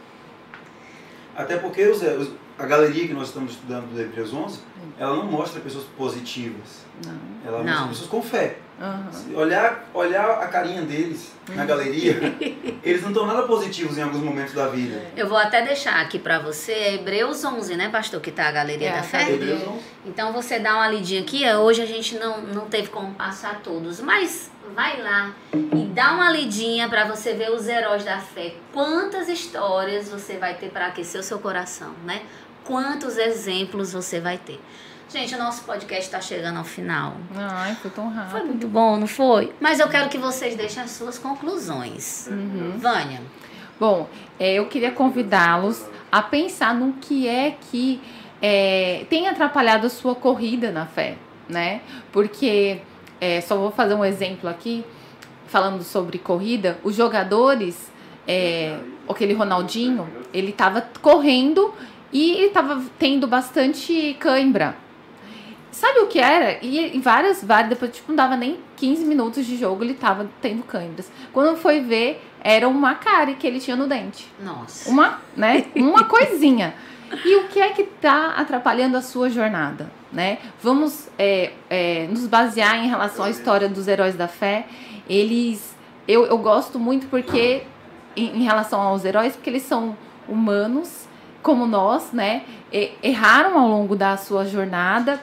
[1.35, 4.59] Até porque os, os, a galeria que nós estamos estudando do Hebreus 11,
[4.97, 6.85] ela não mostra pessoas positivas.
[7.05, 7.17] Não.
[7.45, 8.57] Ela mostra pessoas com fé.
[8.79, 9.37] Uhum.
[9.37, 12.17] Olhar, olhar a carinha deles na galeria,
[12.81, 15.01] eles não estão nada positivos em alguns momentos da vida.
[15.17, 18.89] Eu vou até deixar aqui para você Hebreus 11, né, pastor, que tá a Galeria
[18.89, 19.29] é, da Fé.
[19.33, 19.79] Hebreus 11.
[20.05, 21.45] Então você dá uma lidinha aqui.
[21.51, 26.31] Hoje a gente não, não teve como passar todos, mas vai lá e dá uma
[26.31, 28.53] lidinha para você ver os heróis da fé.
[28.71, 32.21] Quantas histórias você vai ter para aquecer o seu coração, né?
[32.63, 34.59] Quantos exemplos você vai ter.
[35.11, 37.15] Gente, o nosso podcast está chegando ao final.
[37.35, 38.31] Ai, foi tão rápido.
[38.31, 39.51] Foi muito bom, não foi?
[39.59, 42.27] Mas eu quero que vocês deixem as suas conclusões.
[42.27, 42.77] Uhum.
[42.77, 43.19] Vânia.
[43.79, 44.07] Bom,
[44.39, 47.99] é, eu queria convidá-los a pensar no que é que
[48.39, 51.17] é, tem atrapalhado a sua corrida na fé,
[51.47, 51.81] né?
[52.11, 52.79] Porque,
[53.19, 54.85] é, só vou fazer um exemplo aqui,
[55.47, 57.91] falando sobre corrida, os jogadores,
[58.27, 58.77] é,
[59.09, 61.73] aquele Ronaldinho, ele estava correndo
[62.13, 64.75] e ele estava tendo bastante cãibra.
[65.71, 66.57] Sabe o que era?
[66.63, 70.27] E em várias, várias, depois tipo, não dava nem 15 minutos de jogo, ele tava
[70.41, 71.11] tendo câimbras.
[71.31, 74.27] Quando foi ver, era uma cárie que ele tinha no dente.
[74.43, 74.89] Nossa.
[74.89, 75.65] Uma, né?
[75.75, 76.73] Uma coisinha.
[77.25, 80.37] E o que é que tá atrapalhando a sua jornada, né?
[80.61, 84.67] Vamos é, é, nos basear em relação à história dos heróis da fé.
[85.07, 85.75] Eles,
[86.07, 87.63] eu, eu gosto muito porque,
[88.15, 91.07] em, em relação aos heróis, porque eles são humanos,
[91.41, 92.43] como nós, né?
[93.01, 95.19] erraram ao longo da sua jornada,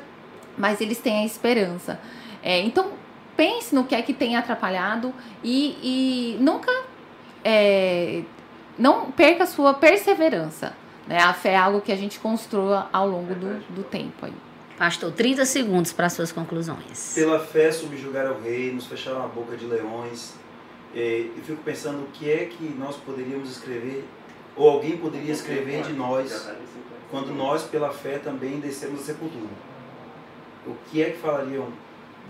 [0.57, 2.01] mas eles têm a esperança.
[2.43, 2.93] É, então,
[3.37, 6.73] pense no que é que tem atrapalhado e, e nunca
[7.45, 8.23] é,
[8.79, 10.75] não perca a sua perseverança.
[11.07, 11.19] Né?
[11.19, 14.27] A fé é algo que a gente construa ao longo do, do tempo.
[14.27, 14.33] Aí.
[14.79, 17.13] Pastor, 30 segundos para suas conclusões.
[17.15, 20.35] Pela fé subjugaram o rei, nos fecharam a boca de leões.
[20.95, 24.05] É, eu fico pensando o que é que nós poderíamos escrever,
[24.55, 26.49] ou alguém poderia escrever de nós,
[27.11, 29.51] quando nós, pela fé, também descemos a sepultura
[30.67, 31.69] o que é que falariam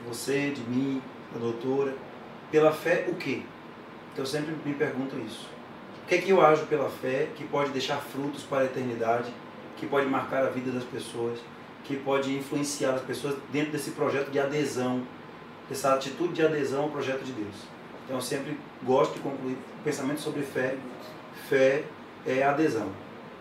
[0.07, 1.95] você, de mim, da doutora?
[2.51, 3.43] Pela fé, o quê?
[4.13, 5.49] Então eu sempre me pergunto isso.
[6.05, 9.33] O que é que eu ajo pela fé que pode deixar frutos para a eternidade,
[9.77, 11.39] que pode marcar a vida das pessoas,
[11.85, 15.03] que pode influenciar as pessoas dentro desse projeto de adesão,
[15.69, 17.57] dessa atitude de adesão ao projeto de Deus?
[18.05, 20.77] Então eu sempre gosto de concluir o pensamento sobre fé.
[21.49, 21.85] Fé
[22.25, 22.89] é adesão,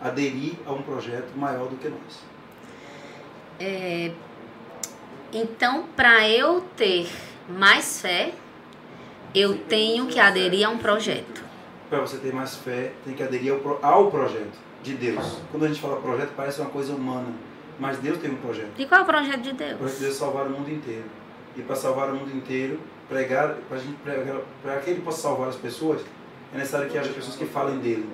[0.00, 2.24] aderir a um projeto maior do que nós.
[3.58, 4.10] É,
[5.32, 7.08] então, para eu ter
[7.48, 8.32] mais fé,
[9.34, 11.44] eu tenho que aderir a um projeto.
[11.90, 15.38] Para você ter mais fé, tem que aderir ao, ao projeto de Deus.
[15.50, 17.28] Quando a gente fala projeto, parece uma coisa humana,
[17.78, 18.72] mas Deus tem um projeto.
[18.78, 19.72] E qual é o projeto de Deus?
[19.74, 21.04] O projeto de Deus é salvar o mundo inteiro.
[21.56, 23.56] E para salvar o mundo inteiro, pregar,
[24.62, 26.02] para que ele possa salvar as pessoas,
[26.54, 28.08] é necessário que haja pessoas que falem dele.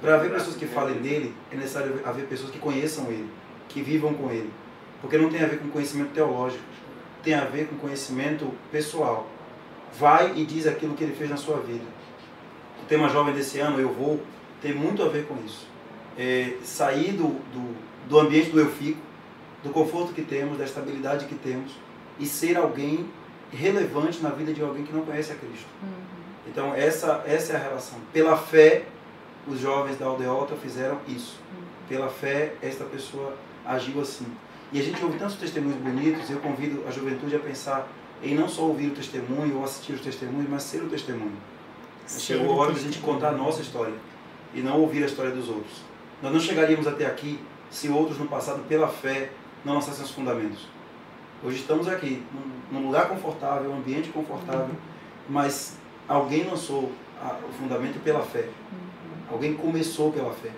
[0.00, 3.28] Para haver pessoas que falem dele, é necessário haver pessoas que conheçam ele,
[3.68, 4.50] que vivam com ele.
[5.02, 6.62] Porque não tem a ver com conhecimento teológico,
[7.22, 9.28] tem a ver com conhecimento pessoal.
[9.98, 11.84] Vai e diz aquilo que ele fez na sua vida.
[12.82, 14.20] O tema jovem desse ano, Eu Vou,
[14.62, 15.66] tem muito a ver com isso.
[16.16, 17.76] É, sair do, do,
[18.08, 19.00] do ambiente do eu fico,
[19.62, 21.72] do conforto que temos, da estabilidade que temos,
[22.18, 23.06] e ser alguém
[23.52, 25.66] relevante na vida de alguém que não conhece a Cristo.
[25.82, 25.88] Uhum.
[26.46, 27.98] Então, essa, essa é a relação.
[28.12, 28.84] Pela fé,
[29.46, 31.38] os jovens da aldeota fizeram isso.
[31.50, 31.64] Uhum.
[31.88, 34.26] Pela fé, esta pessoa agiu assim.
[34.72, 37.86] E a gente ouve tantos testemunhos bonitos, eu convido a juventude a pensar
[38.22, 41.36] em não só ouvir o testemunho ou assistir os testemunhos, mas ser o testemunho.
[42.08, 43.92] Chegou a hora de a gente contar a nossa história
[44.54, 45.82] e não ouvir a história dos outros.
[46.22, 47.38] Nós não chegaríamos até aqui
[47.70, 49.30] se outros no passado, pela fé,
[49.62, 50.66] não lançassem os fundamentos.
[51.44, 52.22] Hoje estamos aqui,
[52.70, 54.74] num lugar confortável, um ambiente confortável,
[55.28, 55.76] mas
[56.08, 58.48] alguém lançou o fundamento pela fé.
[58.72, 59.34] Uhum.
[59.34, 60.50] Alguém começou pela fé.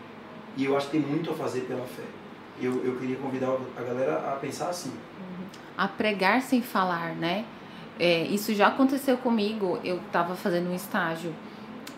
[0.57, 2.05] E eu acho que tem muito a fazer pela fé
[2.61, 4.91] eu, eu queria convidar a galera a pensar assim.
[4.91, 5.47] Uhum.
[5.77, 7.45] A pregar sem falar, né?
[7.99, 9.79] É, isso já aconteceu comigo.
[9.85, 11.35] Eu estava fazendo um estágio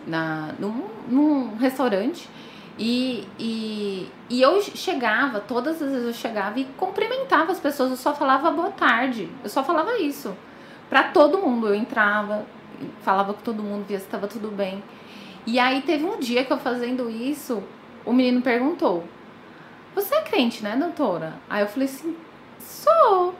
[0.05, 2.29] na, num, num restaurante
[2.79, 7.91] e, e, e eu chegava, todas as vezes eu chegava e cumprimentava as pessoas.
[7.91, 9.29] Eu só falava boa tarde.
[9.43, 10.35] Eu só falava isso.
[10.89, 11.67] Para todo mundo.
[11.67, 12.45] Eu entrava,
[13.01, 14.83] falava com todo mundo, via se estava tudo bem.
[15.45, 17.63] E aí teve um dia que eu fazendo isso,
[18.05, 19.03] o menino perguntou:
[19.97, 21.33] você é crente, né, doutora?
[21.49, 22.15] Aí eu falei assim:
[22.59, 23.33] Sou.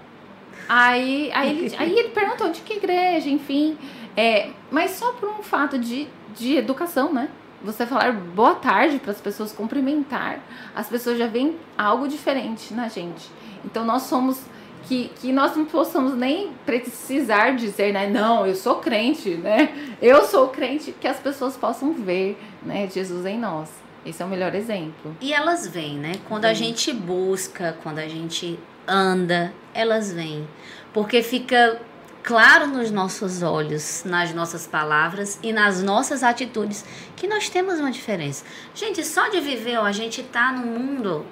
[0.67, 3.77] Aí, aí, ele, aí ele perguntou de que igreja, enfim.
[4.15, 7.29] É, mas só por um fato de, de educação, né?
[7.63, 10.39] Você falar boa tarde para as pessoas, cumprimentar,
[10.75, 13.29] as pessoas já veem algo diferente na gente.
[13.63, 14.41] Então nós somos
[14.83, 18.07] que, que nós não possamos nem precisar dizer, né?
[18.07, 19.95] Não, eu sou crente, né?
[20.01, 22.87] Eu sou crente, que as pessoas possam ver, né?
[22.91, 23.69] Jesus em nós.
[24.07, 25.15] Esse é o melhor exemplo.
[25.19, 26.13] E elas vêm, né?
[26.27, 30.47] Quando a gente busca, quando a gente anda, elas vêm.
[30.93, 31.81] Porque fica
[32.23, 36.83] claro nos nossos olhos, nas nossas palavras e nas nossas atitudes
[37.15, 38.43] que nós temos uma diferença.
[38.73, 41.25] Gente, só de viver, ó, a gente tá num mundo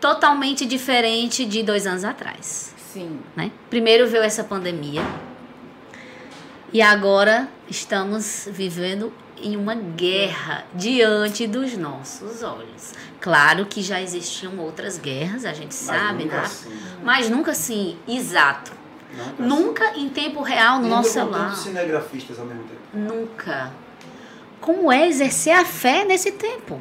[0.00, 2.74] totalmente diferente de dois anos atrás.
[2.92, 3.20] Sim.
[3.36, 3.52] Né?
[3.70, 5.02] Primeiro veio essa pandemia.
[6.72, 12.92] E agora estamos vivendo em uma guerra diante dos nossos olhos.
[13.20, 16.42] Claro que já existiam outras guerras, a gente Mas sabe, nunca né?
[16.42, 16.78] assim.
[17.02, 18.72] Mas nunca assim, exato.
[19.12, 19.42] Nunca assim.
[19.42, 21.56] Nunca em tempo real no nosso celular.
[21.56, 22.80] cinegrafistas ao mesmo tempo.
[22.94, 23.72] Nunca.
[24.60, 26.80] Como é exercer a fé nesse tempo?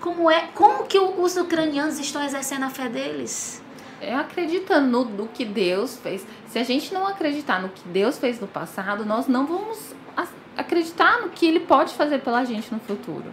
[0.00, 0.48] Como é?
[0.54, 3.62] Como que os ucranianos estão exercendo a fé deles?
[4.04, 6.24] É acreditando no, no que Deus fez.
[6.48, 9.78] Se a gente não acreditar no que Deus fez no passado, nós não vamos
[10.16, 10.26] a-
[10.56, 13.24] acreditar no que Ele pode fazer pela gente no futuro.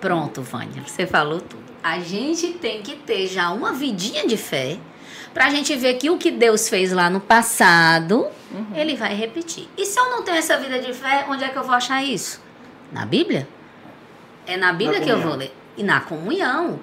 [0.00, 1.62] Pronto, Vânia, você falou tudo.
[1.82, 4.78] A gente tem que ter já uma vidinha de fé
[5.32, 8.66] pra gente ver que o que Deus fez lá no passado, Uhum.
[8.74, 9.68] ele vai repetir.
[9.76, 12.02] E se eu não tenho essa vida de fé, onde é que eu vou achar
[12.04, 12.40] isso?
[12.92, 13.48] Na Bíblia?
[14.46, 15.52] É na Bíblia Na que eu vou ler.
[15.76, 16.78] E na comunhão.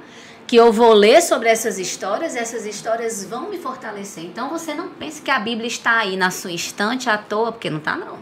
[0.52, 4.26] Que eu vou ler sobre essas histórias, essas histórias vão me fortalecer.
[4.26, 7.70] Então você não pense que a Bíblia está aí na sua estante à toa, porque
[7.70, 8.20] não está não.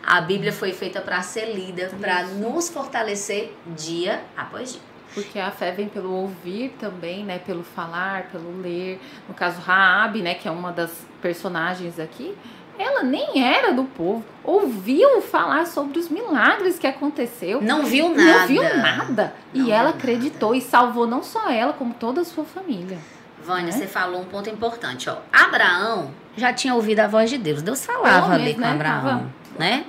[0.00, 4.82] A Bíblia foi feita para ser lida, para nos fortalecer dia após dia.
[5.14, 7.40] Porque a fé vem pelo ouvir também, né?
[7.40, 9.00] Pelo falar, pelo ler.
[9.26, 10.34] No caso, Raab, né?
[10.34, 12.36] Que é uma das personagens aqui.
[12.78, 14.24] Ela nem era do povo.
[14.42, 17.60] Ouviu falar sobre os milagres que aconteceu.
[17.62, 18.38] Não viu nada.
[18.40, 19.34] Não viu nada.
[19.52, 22.98] Não e ela acreditou e salvou não só ela, como toda a sua família.
[23.44, 23.72] Vânia, Né?
[23.72, 25.16] você falou um ponto importante, ó.
[25.32, 27.62] Abraão já tinha ouvido a voz de Deus.
[27.62, 28.70] Deus falava Pelo ali com né?
[28.72, 29.84] Abraão, né?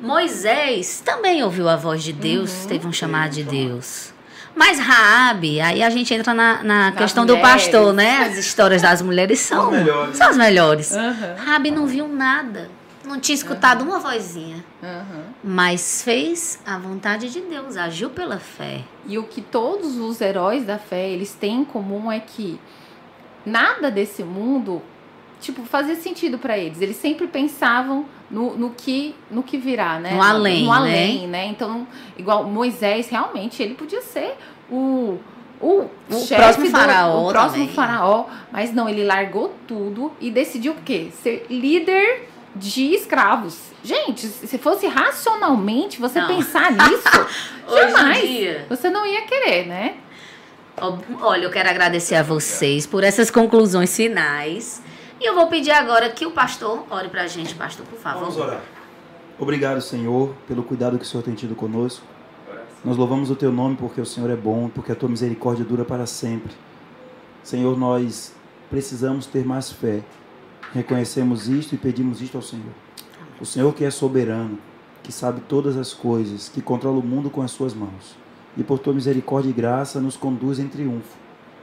[0.00, 2.68] Moisés também ouviu a voz de Deus, Uhum.
[2.68, 4.12] teve um chamado de Deus.
[4.58, 7.62] Mas Raabe, aí a gente entra na, na Das questão do mulheres.
[7.64, 8.24] pastor, né?
[8.26, 10.16] As histórias das mulheres são, São as melhores.
[10.16, 10.92] são as melhores.
[10.96, 11.34] Aham.
[11.38, 12.68] Raabe não viu nada,
[13.04, 15.22] não tinha escutado uma vozinha, Aham.
[15.44, 18.80] mas fez a vontade de Deus, agiu pela fé.
[19.06, 22.60] E o que todos os heróis da fé eles têm em comum é que
[23.46, 24.82] nada desse mundo
[25.40, 26.80] tipo fazia sentido para eles.
[26.80, 30.12] Eles sempre pensavam no, no que no que virá, né?
[30.12, 30.76] No além, no né?
[30.76, 31.46] além, né?
[31.46, 34.36] Então, igual Moisés realmente ele podia ser
[34.70, 35.18] o
[35.60, 37.74] o, O chefe próximo do- faraó o próximo também.
[37.74, 41.08] faraó, mas não, ele largou tudo e decidiu o quê?
[41.22, 43.58] Ser líder de escravos.
[43.82, 46.28] Gente, se fosse racionalmente você Não.
[46.28, 47.26] pensar nisso,
[47.68, 48.68] Jamais.
[48.68, 49.94] você não ia querer, né?
[51.20, 54.80] Olha, eu quero agradecer a vocês por essas conclusões finais.
[55.20, 58.20] E eu vou pedir agora que o pastor ore pra gente, pastor, por favor.
[58.20, 58.60] Vamos orar.
[59.38, 62.04] Obrigado, Senhor, pelo cuidado que o Senhor tem tido conosco.
[62.84, 65.84] Nós louvamos o Teu nome porque o Senhor é bom, porque a Tua misericórdia dura
[65.84, 66.52] para sempre.
[67.42, 68.32] Senhor, nós
[68.70, 70.04] precisamos ter mais fé.
[70.72, 72.72] Reconhecemos isto e pedimos isto ao Senhor.
[73.40, 74.58] O Senhor que é soberano,
[75.02, 78.16] que sabe todas as coisas, que controla o mundo com as Suas mãos.
[78.56, 81.16] E por Tua misericórdia e graça nos conduz em triunfo.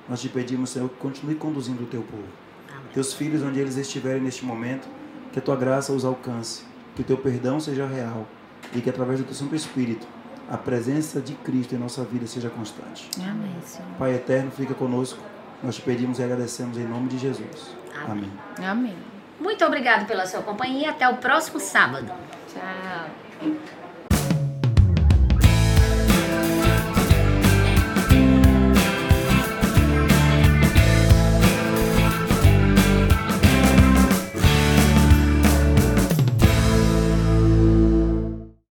[0.09, 2.44] Nós te pedimos, Senhor, que continue conduzindo o Teu povo.
[2.95, 4.87] Teus filhos, onde eles estiverem neste momento,
[5.33, 6.63] que a tua graça os alcance,
[6.95, 8.25] que o teu perdão seja real
[8.73, 10.07] e que através do teu Santo Espírito
[10.49, 13.09] a presença de Cristo em nossa vida seja constante.
[13.17, 13.89] Amém, Senhor.
[13.99, 15.19] Pai eterno, fica conosco.
[15.61, 17.75] Nós te pedimos e agradecemos em nome de Jesus.
[18.05, 18.31] Amém.
[18.57, 18.69] Amém.
[18.69, 18.97] Amém.
[19.41, 22.09] Muito obrigado pela sua companhia até o próximo sábado.
[22.47, 23.75] Tchau.